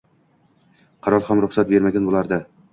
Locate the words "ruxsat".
1.45-1.71